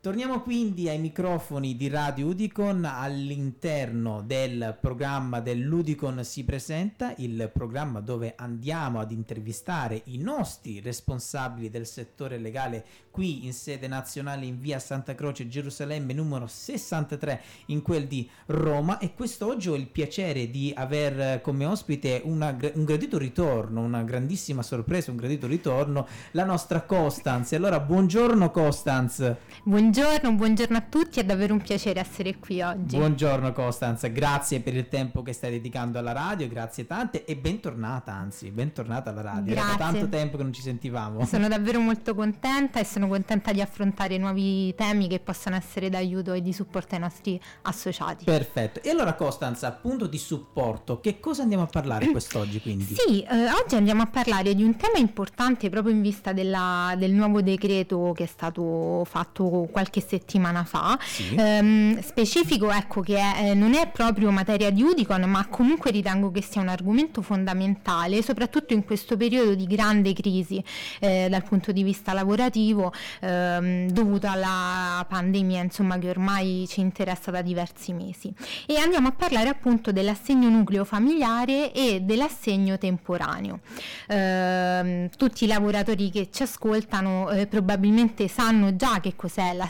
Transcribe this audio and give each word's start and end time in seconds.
Torniamo 0.00 0.42
quindi 0.42 0.88
ai 0.88 1.00
microfoni 1.00 1.76
di 1.76 1.88
Radio 1.88 2.28
Udicon 2.28 2.84
all'interno 2.84 4.22
del 4.22 4.78
programma 4.80 5.40
dell'Udicon 5.40 6.22
si 6.22 6.44
presenta, 6.44 7.14
il 7.16 7.50
programma 7.52 7.98
dove 7.98 8.34
andiamo 8.36 9.00
ad 9.00 9.10
intervistare 9.10 10.02
i 10.04 10.18
nostri 10.18 10.78
responsabili 10.78 11.68
del 11.68 11.84
settore 11.84 12.38
legale 12.38 12.84
qui 13.10 13.44
in 13.46 13.52
sede 13.52 13.88
nazionale 13.88 14.46
in 14.46 14.60
via 14.60 14.78
Santa 14.78 15.16
Croce 15.16 15.48
Gerusalemme 15.48 16.12
numero 16.12 16.46
63 16.46 17.42
in 17.66 17.82
quel 17.82 18.06
di 18.06 18.30
Roma 18.46 18.98
e 18.98 19.14
quest'oggi 19.14 19.68
ho 19.68 19.74
il 19.74 19.88
piacere 19.88 20.48
di 20.48 20.72
aver 20.76 21.40
come 21.40 21.64
ospite 21.64 22.22
una, 22.24 22.56
un 22.74 22.84
gradito 22.84 23.18
ritorno, 23.18 23.80
una 23.80 24.04
grandissima 24.04 24.62
sorpresa, 24.62 25.10
un 25.10 25.16
gradito 25.16 25.48
ritorno, 25.48 26.06
la 26.32 26.44
nostra 26.44 26.82
Costanz. 26.82 27.52
Allora 27.54 27.80
buongiorno 27.80 28.52
Costanz. 28.52 29.34
Buongiorno, 29.64 29.86
buongiorno 29.90 30.76
a 30.76 30.82
tutti, 30.82 31.18
è 31.18 31.24
davvero 31.24 31.54
un 31.54 31.62
piacere 31.62 31.98
essere 32.00 32.36
qui 32.38 32.60
oggi. 32.60 32.96
Buongiorno 32.96 33.52
Costanza, 33.52 34.08
grazie 34.08 34.60
per 34.60 34.74
il 34.74 34.86
tempo 34.88 35.22
che 35.22 35.32
stai 35.32 35.52
dedicando 35.52 35.98
alla 35.98 36.12
radio, 36.12 36.46
grazie 36.46 36.86
tante 36.86 37.24
e 37.24 37.36
bentornata 37.36 38.12
anzi, 38.12 38.50
bentornata 38.50 39.10
alla 39.10 39.22
radio. 39.22 39.54
Grazie. 39.54 39.74
Era 39.74 39.78
tanto 39.78 40.08
tempo 40.08 40.36
che 40.36 40.42
non 40.42 40.52
ci 40.52 40.60
sentivamo. 40.60 41.24
Sono 41.24 41.48
davvero 41.48 41.80
molto 41.80 42.14
contenta 42.14 42.80
e 42.80 42.84
sono 42.84 43.08
contenta 43.08 43.52
di 43.52 43.62
affrontare 43.62 44.18
nuovi 44.18 44.74
temi 44.74 45.08
che 45.08 45.20
possano 45.20 45.56
essere 45.56 45.88
d'aiuto 45.88 46.34
e 46.34 46.42
di 46.42 46.52
supporto 46.52 46.94
ai 46.94 47.00
nostri 47.00 47.40
associati. 47.62 48.24
Perfetto, 48.24 48.82
e 48.82 48.90
allora 48.90 49.14
Costanza, 49.14 49.68
appunto 49.68 50.06
di 50.06 50.18
supporto, 50.18 51.00
che 51.00 51.18
cosa 51.18 51.42
andiamo 51.42 51.62
a 51.62 51.68
parlare 51.68 52.08
quest'oggi 52.12 52.60
quindi? 52.60 52.94
Sì, 52.94 53.22
eh, 53.22 53.50
oggi 53.52 53.74
andiamo 53.74 54.02
a 54.02 54.06
parlare 54.06 54.54
di 54.54 54.62
un 54.62 54.76
tema 54.76 54.98
importante 54.98 55.70
proprio 55.70 55.94
in 55.94 56.02
vista 56.02 56.34
della, 56.34 56.94
del 56.98 57.12
nuovo 57.12 57.40
decreto 57.40 58.12
che 58.14 58.24
è 58.24 58.26
stato 58.26 59.02
fatto 59.06 59.66
qualche 59.78 60.00
settimana 60.00 60.64
fa, 60.64 60.98
sì. 61.00 61.36
ehm, 61.36 62.00
specifico 62.00 62.72
ecco 62.72 63.00
che 63.00 63.16
è, 63.16 63.50
eh, 63.50 63.54
non 63.54 63.74
è 63.74 63.88
proprio 63.88 64.32
materia 64.32 64.70
di 64.70 64.82
Udicon, 64.82 65.22
ma 65.30 65.46
comunque 65.46 65.92
ritengo 65.92 66.32
che 66.32 66.42
sia 66.42 66.60
un 66.60 66.68
argomento 66.68 67.22
fondamentale, 67.22 68.20
soprattutto 68.22 68.74
in 68.74 68.84
questo 68.84 69.16
periodo 69.16 69.54
di 69.54 69.66
grande 69.66 70.12
crisi 70.14 70.62
eh, 70.98 71.28
dal 71.30 71.44
punto 71.44 71.70
di 71.70 71.84
vista 71.84 72.12
lavorativo, 72.12 72.92
ehm, 73.20 73.90
dovuto 73.90 74.26
alla 74.26 75.06
pandemia, 75.08 75.62
insomma, 75.62 75.96
che 75.98 76.10
ormai 76.10 76.66
ci 76.68 76.80
interessa 76.80 77.30
da 77.30 77.40
diversi 77.40 77.92
mesi. 77.92 78.34
E 78.66 78.78
andiamo 78.78 79.08
a 79.08 79.12
parlare 79.12 79.48
appunto 79.48 79.92
dell'assegno 79.92 80.48
nucleo 80.48 80.84
familiare 80.84 81.72
e 81.72 82.00
dell'assegno 82.00 82.78
temporaneo. 82.78 83.60
Eh, 84.08 85.08
tutti 85.16 85.44
i 85.44 85.46
lavoratori 85.46 86.10
che 86.10 86.30
ci 86.32 86.42
ascoltano 86.42 87.30
eh, 87.30 87.46
probabilmente 87.46 88.26
sanno 88.26 88.74
già 88.74 88.98
che 89.00 89.14
cos'è 89.14 89.52
l'assegno 89.52 89.66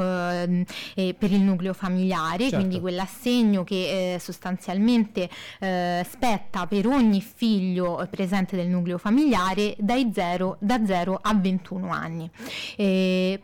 eh, 0.00 0.66
eh, 0.94 1.14
per 1.18 1.32
il 1.32 1.40
nucleo 1.40 1.72
familiare, 1.72 2.44
certo. 2.44 2.56
quindi 2.56 2.80
quell'assegno 2.80 3.64
che 3.64 4.14
eh, 4.14 4.18
sostanzialmente 4.18 5.28
eh, 5.60 6.06
spetta 6.08 6.66
per 6.66 6.86
ogni 6.86 7.20
figlio 7.20 8.06
presente 8.10 8.56
del 8.56 8.68
nucleo 8.68 8.98
familiare 8.98 9.74
dai 9.78 10.10
0, 10.12 10.56
da 10.60 10.84
0 10.84 11.18
a 11.20 11.34
21 11.34 11.90
anni. 11.90 12.30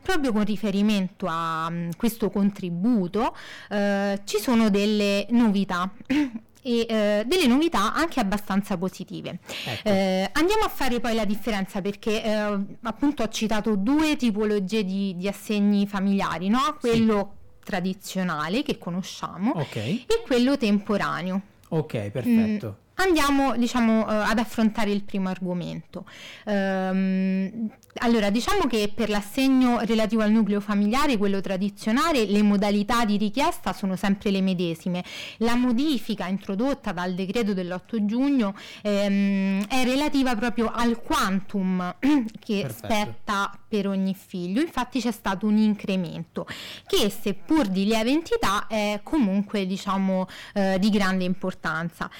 proprio 0.00 0.32
con 0.32 0.44
riferimento 0.44 1.26
a 1.28 1.66
um, 1.68 1.90
questo 1.96 2.30
contributo 2.30 3.34
eh, 3.70 4.20
ci 4.24 4.38
sono 4.38 4.70
delle 4.70 5.26
novità 5.30 5.90
e 6.62 6.86
eh, 6.88 7.24
delle 7.26 7.46
novità 7.46 7.94
anche 7.94 8.20
abbastanza 8.20 8.76
positive. 8.76 9.38
Ecco. 9.66 9.88
Eh, 9.88 10.28
andiamo 10.32 10.64
a 10.64 10.68
fare 10.68 11.00
poi 11.00 11.14
la 11.14 11.24
differenza 11.24 11.80
perché 11.80 12.22
eh, 12.22 12.58
appunto 12.82 13.22
ho 13.22 13.28
citato 13.28 13.76
due 13.76 14.16
tipologie 14.16 14.84
di, 14.84 15.14
di 15.16 15.28
assegni 15.28 15.86
familiari, 15.86 16.48
no? 16.48 16.76
quello 16.80 17.34
sì. 17.58 17.64
tradizionale 17.64 18.62
che 18.62 18.78
conosciamo 18.78 19.52
okay. 19.56 20.04
e 20.06 20.22
quello 20.26 20.56
temporaneo. 20.56 21.42
Ok, 21.68 22.10
perfetto. 22.10 22.76
Mm 22.82 22.86
Andiamo 23.00 23.56
diciamo, 23.56 24.00
uh, 24.00 24.06
ad 24.08 24.38
affrontare 24.38 24.90
il 24.90 25.02
primo 25.02 25.28
argomento. 25.28 26.04
Um, 26.44 27.70
allora, 28.00 28.30
diciamo 28.30 28.66
che 28.66 28.92
per 28.94 29.08
l'assegno 29.08 29.80
relativo 29.80 30.22
al 30.22 30.30
nucleo 30.30 30.60
familiare, 30.60 31.16
quello 31.16 31.40
tradizionale, 31.40 32.26
le 32.26 32.42
modalità 32.42 33.04
di 33.04 33.16
richiesta 33.16 33.72
sono 33.72 33.96
sempre 33.96 34.30
le 34.30 34.40
medesime. 34.40 35.04
La 35.38 35.54
modifica 35.54 36.26
introdotta 36.26 36.92
dal 36.92 37.14
decreto 37.14 37.54
dell'8 37.54 38.04
giugno 38.04 38.54
ehm, 38.82 39.66
è 39.66 39.84
relativa 39.84 40.34
proprio 40.34 40.70
al 40.72 41.00
quantum 41.00 41.96
che 42.38 42.62
Perfetto. 42.62 42.86
spetta 42.86 43.58
per 43.68 43.86
ogni 43.86 44.14
figlio. 44.14 44.60
Infatti 44.60 45.00
c'è 45.00 45.12
stato 45.12 45.46
un 45.46 45.56
incremento 45.56 46.46
che 46.86 47.10
seppur 47.10 47.66
di 47.66 47.84
lieve 47.84 48.10
entità 48.10 48.66
è 48.66 49.00
comunque 49.02 49.66
diciamo 49.66 50.26
eh, 50.54 50.78
di 50.78 50.90
grande 50.90 51.24
importanza. 51.24 52.10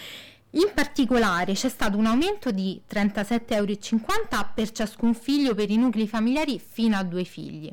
In 0.53 0.71
particolare 0.75 1.53
c'è 1.53 1.69
stato 1.69 1.99
un 1.99 2.07
aumento 2.07 2.51
di 2.51 2.81
37,50 2.91 3.45
euro 3.49 4.53
per 4.55 4.71
ciascun 4.71 5.15
figlio 5.15 5.55
per 5.55 5.71
i 5.71 5.77
nuclei 5.77 6.09
familiari 6.09 6.59
fino 6.59 6.97
a 6.97 7.03
due 7.03 7.25
figli 7.25 7.71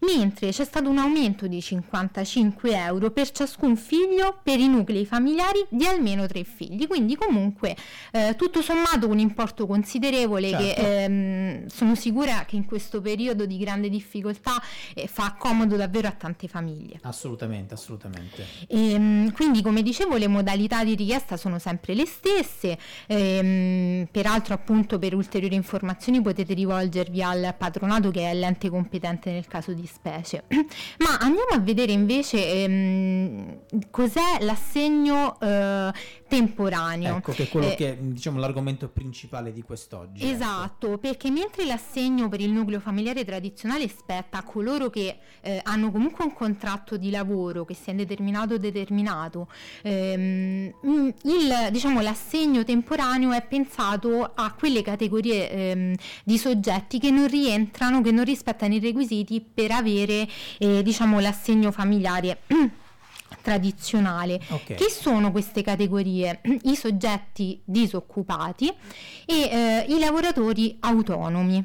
mentre 0.00 0.50
c'è 0.50 0.64
stato 0.64 0.88
un 0.88 0.98
aumento 0.98 1.46
di 1.46 1.60
55 1.60 2.76
euro 2.76 3.10
per 3.10 3.30
ciascun 3.30 3.76
figlio 3.76 4.38
per 4.42 4.58
i 4.58 4.68
nuclei 4.68 5.06
familiari 5.06 5.64
di 5.68 5.86
almeno 5.86 6.26
tre 6.26 6.44
figli, 6.44 6.86
quindi 6.86 7.16
comunque 7.16 7.76
eh, 8.12 8.34
tutto 8.36 8.60
sommato 8.60 9.08
un 9.08 9.18
importo 9.18 9.66
considerevole 9.66 10.50
certo. 10.50 10.64
che 10.64 11.04
ehm, 11.04 11.66
sono 11.66 11.94
sicura 11.94 12.44
che 12.44 12.56
in 12.56 12.64
questo 12.64 13.00
periodo 13.00 13.46
di 13.46 13.56
grande 13.56 13.88
difficoltà 13.88 14.60
eh, 14.94 15.06
fa 15.06 15.34
comodo 15.38 15.76
davvero 15.76 16.08
a 16.08 16.12
tante 16.12 16.48
famiglie. 16.48 16.98
Assolutamente, 17.02 17.74
assolutamente. 17.74 18.44
E, 18.66 18.92
ehm, 18.92 19.32
quindi 19.32 19.62
come 19.62 19.82
dicevo 19.82 20.16
le 20.16 20.28
modalità 20.28 20.84
di 20.84 20.94
richiesta 20.94 21.36
sono 21.36 21.58
sempre 21.58 21.94
le 21.94 22.06
stesse, 22.16 22.78
ehm, 23.06 24.06
peraltro 24.10 24.54
appunto 24.54 24.98
per 24.98 25.14
ulteriori 25.14 25.54
informazioni 25.54 26.20
potete 26.22 26.54
rivolgervi 26.54 27.22
al 27.22 27.54
patronato 27.56 28.10
che 28.10 28.30
è 28.30 28.34
l'ente 28.34 28.68
competente 28.68 29.30
nel 29.30 29.46
caso 29.46 29.72
di 29.72 29.86
specie. 29.86 30.44
Ma 30.98 31.18
andiamo 31.20 31.50
a 31.52 31.58
vedere 31.58 31.92
invece 31.92 32.46
ehm, 32.46 33.58
cos'è 33.90 34.38
l'assegno 34.40 35.38
eh, 35.40 35.92
temporaneo. 36.28 37.16
Ecco, 37.16 37.32
che 37.32 37.44
è 37.44 37.48
quello 37.48 37.68
eh, 37.68 37.74
che 37.74 37.92
è 37.92 37.96
diciamo, 37.96 38.38
l'argomento 38.38 38.88
principale 38.88 39.52
di 39.52 39.62
quest'oggi. 39.62 40.22
Ecco. 40.22 40.34
Esatto, 40.34 40.86
ecco. 40.86 40.98
perché 40.98 41.30
mentre 41.30 41.64
l'assegno 41.64 42.28
per 42.28 42.40
il 42.40 42.50
nucleo 42.50 42.80
familiare 42.80 43.24
tradizionale 43.24 43.88
spetta 43.88 44.38
a 44.38 44.42
coloro 44.42 44.90
che 44.90 45.18
eh, 45.40 45.60
hanno 45.62 45.90
comunque 45.90 46.24
un 46.24 46.32
contratto 46.32 46.96
di 46.96 47.10
lavoro 47.10 47.64
che 47.64 47.74
sia 47.74 47.92
indeterminato 47.92 48.54
o 48.54 48.58
determinato, 48.58 49.48
ehm, 49.82 50.72
il, 51.22 51.68
diciamo, 51.70 52.00
l'assegno 52.00 52.64
temporaneo 52.64 53.32
è 53.32 53.42
pensato 53.46 54.32
a 54.34 54.52
quelle 54.52 54.82
categorie 54.82 55.50
ehm, 55.50 55.94
di 56.24 56.38
soggetti 56.38 56.98
che 56.98 57.10
non 57.10 57.28
rientrano, 57.28 58.00
che 58.00 58.10
non 58.10 58.24
rispettano 58.24 58.74
i 58.74 58.80
requisiti 58.80 59.40
per 59.40 59.70
avere 59.70 60.26
eh, 60.58 60.82
diciamo, 60.82 61.20
l'assegno 61.20 61.70
familiare. 61.70 62.38
tradizionale. 63.46 64.40
Okay. 64.48 64.76
Che 64.76 64.90
sono 64.90 65.30
queste 65.30 65.62
categorie? 65.62 66.40
I 66.64 66.74
soggetti 66.74 67.60
disoccupati 67.64 68.68
e 69.24 69.34
eh, 69.34 69.84
i 69.88 70.00
lavoratori 70.00 70.76
autonomi. 70.80 71.64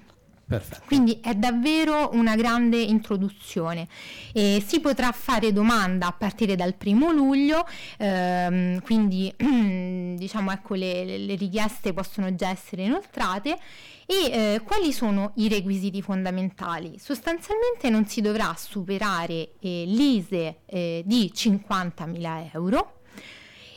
Perfetto. 0.52 0.84
Quindi 0.86 1.18
è 1.22 1.34
davvero 1.34 2.10
una 2.12 2.36
grande 2.36 2.78
introduzione. 2.78 3.88
E 4.34 4.62
si 4.66 4.82
potrà 4.82 5.14
fare 5.14 5.54
domanda 5.54 6.08
a 6.08 6.12
partire 6.12 6.58
dal 6.58 6.74
primo 6.74 7.12
luglio, 7.12 7.66
ehm, 7.98 8.82
quindi 8.82 9.34
diciamo 10.18 10.52
ecco 10.52 10.76
le, 10.76 11.18
le, 11.18 11.36
richieste 11.36 11.94
possono 11.94 12.36
già 12.36 12.50
essere 12.50 12.84
inoltrate. 12.84 13.58
E 14.06 14.16
eh, 14.56 14.62
quali 14.66 14.92
sono 14.92 15.32
i 15.36 15.48
requisiti 15.48 16.02
fondamentali? 16.02 17.00
Sostanzialmente 17.00 17.90
non 17.90 18.06
si 18.06 18.20
dovrà 18.20 18.54
superare 18.58 19.52
eh, 19.62 19.86
l'ISE 19.88 20.58
eh, 20.66 21.02
di 21.06 21.32
50.000 21.34 22.50
euro 22.52 23.01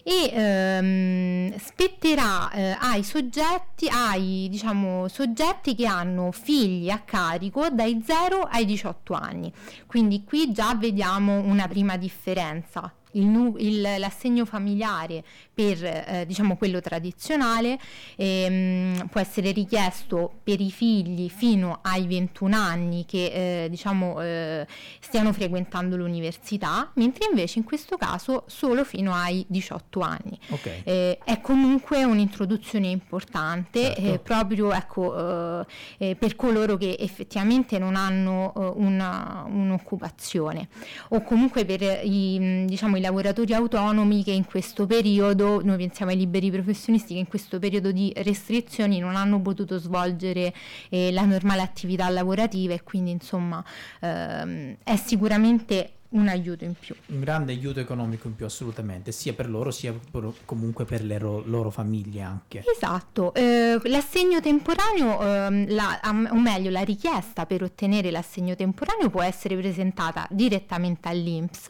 e 0.06 0.31
ehm, 0.31 1.59
spetterà 1.59 2.51
eh, 2.51 2.77
ai 2.79 3.03
soggetti, 3.03 3.89
ai 3.89 4.49
diciamo, 4.51 5.09
soggetti 5.09 5.75
che 5.75 5.87
hanno 5.87 6.31
figli 6.31 6.91
a 6.91 7.01
carico 7.01 7.71
dai 7.71 8.03
0 8.05 8.43
ai 8.43 8.67
18 8.67 9.15
anni. 9.15 9.53
Quindi 9.87 10.23
qui 10.23 10.53
già 10.53 10.75
vediamo 10.75 11.39
una 11.39 11.67
prima 11.67 11.97
differenza 11.97 12.93
il, 13.15 13.55
il, 13.59 13.81
l'assegno 13.81 14.45
familiare 14.45 15.25
per 15.53 15.85
eh, 15.85 16.25
diciamo 16.27 16.57
quello 16.57 16.81
tradizionale 16.81 17.79
ehm, 18.17 19.09
può 19.11 19.21
essere 19.21 19.53
richiesto 19.53 20.33
per 20.43 20.61
i 20.61 20.71
figli 20.71 21.29
fino 21.29 21.79
ai 21.83 22.07
21 22.07 22.57
anni 22.57 23.05
che 23.07 23.65
eh, 23.65 23.69
diciamo 23.69 24.21
eh, 24.21 24.67
stiano 25.01 25.33
frequentando 25.33 25.97
l'università, 25.97 26.91
mentre 26.95 27.29
invece 27.29 27.59
in 27.59 27.65
questo 27.65 27.97
caso 27.97 28.45
solo 28.47 28.85
fino 28.85 29.15
ai 29.15 29.45
18 29.49 30.01
anni. 30.01 30.39
Okay. 30.49 30.83
Eh, 30.85 31.19
è 31.25 31.41
comunque 31.41 32.05
un'introduzione 32.05 32.89
importante 32.89 33.81
certo. 33.81 34.01
Eh, 34.01 34.19
proprio 34.19 34.73
ecco, 34.73 35.65
eh, 35.99 36.17
per 36.17 36.37
coloro 36.37 36.77
che 36.77 36.97
effettivamente 36.99 37.79
non 37.79 37.97
hanno 37.97 38.53
una, 38.77 39.45
un'occupazione 39.47 40.69
o 41.11 41.23
comunque 41.23 41.65
per 41.65 41.83
i, 42.05 42.65
diciamo, 42.67 42.97
i 42.97 43.01
lavoratori 43.05 43.53
autonomi 43.53 44.25
che 44.25 44.31
in 44.31 44.47
questo 44.47 44.87
periodo, 44.87 45.62
noi 45.62 45.77
pensiamo 45.77 46.11
ai 46.11 46.17
liberi 46.17 46.51
professionisti 46.51 47.12
che 47.12 47.21
in 47.21 47.29
questo 47.29 47.59
periodo 47.59 47.93
di 47.93 48.12
restrizioni 48.17 48.99
non 48.99 49.15
hanno 49.15 49.41
potuto 49.41 49.79
svolgere 49.79 50.55
eh, 50.89 51.12
la 51.12 51.25
normale 51.25 51.61
attività 51.61 52.09
lavorativa 52.09 52.73
e 52.73 52.83
quindi 52.83 53.11
insomma 53.11 53.62
ehm, 54.01 54.77
è 54.83 54.97
sicuramente 54.97 55.93
un 56.15 56.29
aiuto 56.29 56.65
in 56.65 56.75
più. 56.79 56.95
Un 57.07 57.21
grande 57.21 57.53
aiuto 57.53 57.81
economico 57.81 58.29
in 58.29 58.35
più, 58.35 58.47
assolutamente, 58.47 59.13
sia 59.13 59.33
per 59.33 59.49
loro 59.49 59.71
sia 59.71 59.93
per, 59.93 60.33
comunque 60.45 60.85
per 60.85 61.03
le 61.03 61.19
ro- 61.19 61.43
loro 61.47 61.71
famiglie 61.71 62.23
anche. 62.23 62.63
Esatto, 62.75 63.35
eh, 63.35 63.79
l'assegno 63.85 64.41
temporaneo, 64.41 65.21
eh, 65.21 65.73
la, 65.73 66.01
o 66.31 66.39
meglio 66.39 66.71
la 66.71 66.83
richiesta 66.83 67.47
per 67.47 67.63
ottenere 67.63 68.11
l'assegno 68.11 68.55
temporaneo 68.55 69.11
può 69.11 69.23
essere 69.23 69.57
presentata 69.57 70.27
direttamente 70.31 71.09
all'INPS 71.09 71.69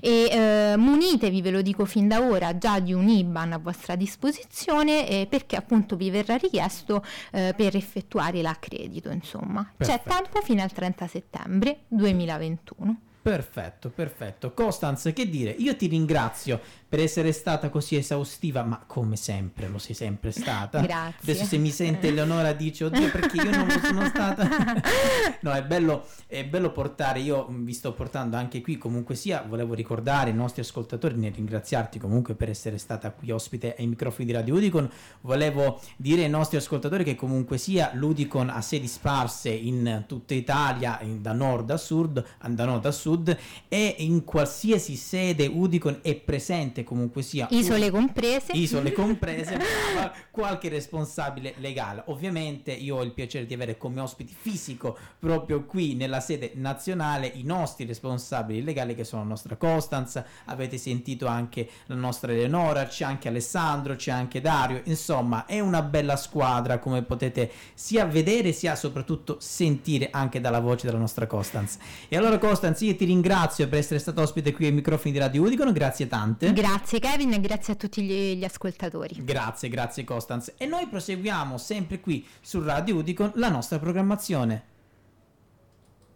e 0.00 0.28
eh, 0.30 0.76
munitevi, 0.76 1.40
ve 1.42 1.50
lo 1.50 1.62
dico 1.62 1.84
fin 1.84 2.08
da 2.08 2.20
ora, 2.20 2.58
già 2.58 2.80
di 2.80 2.92
un 2.92 3.08
IBAN 3.08 3.52
a 3.52 3.58
vostra 3.58 3.94
disposizione 3.94 5.08
eh, 5.08 5.26
perché 5.28 5.56
appunto 5.56 5.96
vi 5.96 6.10
verrà 6.10 6.36
richiesto 6.36 7.04
eh, 7.30 7.54
per 7.56 7.76
effettuare 7.76 8.42
l'accredito, 8.42 9.10
insomma. 9.10 9.68
Perfetto. 9.76 10.08
C'è 10.08 10.16
tempo 10.16 10.40
fino 10.42 10.62
al 10.62 10.72
30 10.72 11.06
settembre 11.06 11.78
2021. 11.88 12.98
Perfetto, 13.24 13.88
perfetto. 13.88 14.52
Costanz, 14.52 15.10
che 15.14 15.30
dire? 15.30 15.50
Io 15.50 15.74
ti 15.76 15.86
ringrazio 15.86 16.60
per 16.94 17.02
essere 17.02 17.32
stata 17.32 17.70
così 17.70 17.96
esaustiva, 17.96 18.62
ma 18.62 18.84
come 18.86 19.16
sempre 19.16 19.66
lo 19.66 19.78
sei 19.78 19.96
sempre 19.96 20.30
stata. 20.30 20.78
Grazie. 20.80 21.32
Adesso 21.32 21.44
se 21.44 21.56
mi 21.56 21.70
sente 21.70 22.06
Eleonora 22.06 22.52
dice, 22.52 22.84
oddio 22.84 23.10
perché 23.10 23.38
io 23.38 23.50
non 23.50 23.66
lo 23.66 23.80
sono 23.80 24.06
stata. 24.06 24.48
no, 25.42 25.50
è 25.50 25.64
bello, 25.64 26.06
è 26.28 26.44
bello 26.44 26.70
portare, 26.70 27.18
io 27.18 27.48
vi 27.50 27.72
sto 27.72 27.94
portando 27.94 28.36
anche 28.36 28.60
qui, 28.60 28.78
comunque 28.78 29.16
sia, 29.16 29.44
volevo 29.44 29.74
ricordare 29.74 30.30
i 30.30 30.34
nostri 30.34 30.60
ascoltatori, 30.60 31.16
nel 31.16 31.32
ringraziarti 31.32 31.98
comunque 31.98 32.36
per 32.36 32.48
essere 32.48 32.78
stata 32.78 33.10
qui 33.10 33.32
ospite 33.32 33.74
ai 33.76 33.88
microfoni 33.88 34.26
di 34.26 34.32
Radio 34.32 34.54
Udicon, 34.54 34.88
volevo 35.22 35.80
dire 35.96 36.22
ai 36.22 36.30
nostri 36.30 36.58
ascoltatori 36.58 37.02
che 37.02 37.16
comunque 37.16 37.58
sia 37.58 37.90
l'Udicon 37.94 38.50
ha 38.50 38.60
sedi 38.60 38.86
sparse 38.86 39.50
in 39.50 40.04
tutta 40.06 40.34
Italia, 40.34 41.00
in, 41.00 41.20
da 41.20 41.32
nord 41.32 41.70
a 41.70 41.76
sud, 41.76 42.24
da 42.50 42.64
nord 42.64 42.86
a 42.86 42.92
sud 42.92 43.36
e 43.66 43.96
in 43.98 44.22
qualsiasi 44.22 44.94
sede 44.94 45.46
Udicon 45.46 45.98
è 46.00 46.14
presente 46.14 46.82
comunque 46.84 47.22
sia 47.22 47.46
isole 47.50 47.90
comprese. 47.90 48.52
isole 48.52 48.92
comprese 48.92 49.58
qualche 50.30 50.68
responsabile 50.68 51.54
legale. 51.58 52.02
Ovviamente 52.06 52.72
io 52.72 52.96
ho 52.96 53.02
il 53.02 53.12
piacere 53.12 53.46
di 53.46 53.54
avere 53.54 53.76
come 53.76 54.00
ospiti 54.00 54.34
fisico 54.38 54.96
proprio 55.18 55.64
qui 55.64 55.94
nella 55.94 56.20
sede 56.20 56.52
nazionale 56.54 57.26
i 57.26 57.42
nostri 57.42 57.84
responsabili 57.86 58.62
legali 58.62 58.94
che 58.94 59.04
sono 59.04 59.22
la 59.22 59.28
nostra 59.28 59.56
Costanza 59.56 60.24
avete 60.46 60.78
sentito 60.78 61.26
anche 61.26 61.68
la 61.86 61.94
nostra 61.94 62.32
Eleonora 62.32 62.86
c'è 62.86 63.04
anche 63.04 63.28
Alessandro 63.28 63.96
c'è 63.96 64.10
anche 64.10 64.40
Dario. 64.40 64.82
Insomma 64.84 65.46
è 65.46 65.60
una 65.60 65.82
bella 65.82 66.16
squadra 66.16 66.78
come 66.78 67.02
potete 67.02 67.50
sia 67.74 68.04
vedere 68.04 68.52
sia 68.52 68.76
soprattutto 68.76 69.38
sentire 69.40 70.08
anche 70.10 70.40
dalla 70.40 70.60
voce 70.60 70.86
della 70.86 70.98
nostra 70.98 71.26
Costanza 71.26 71.78
e 72.08 72.16
allora 72.16 72.38
Costanza 72.38 72.84
io 72.84 72.96
ti 72.96 73.04
ringrazio 73.04 73.68
per 73.68 73.78
essere 73.78 73.98
stato 73.98 74.20
ospite 74.20 74.52
qui 74.52 74.66
ai 74.66 74.72
microfoni 74.72 75.12
di 75.12 75.18
Radio 75.18 75.42
Udicon 75.42 75.72
grazie 75.72 76.06
tante. 76.06 76.52
Grazie 76.52 76.73
Grazie 76.74 76.98
Kevin 76.98 77.32
e 77.32 77.40
grazie 77.40 77.74
a 77.74 77.76
tutti 77.76 78.02
gli, 78.02 78.34
gli 78.36 78.42
ascoltatori. 78.42 79.24
Grazie, 79.24 79.68
grazie 79.68 80.02
Costanz. 80.02 80.54
E 80.56 80.66
noi 80.66 80.88
proseguiamo 80.88 81.56
sempre 81.56 82.00
qui 82.00 82.26
su 82.40 82.64
Radio 82.64 82.96
Udicon 82.96 83.30
la 83.36 83.48
nostra 83.48 83.78
programmazione. 83.78 84.73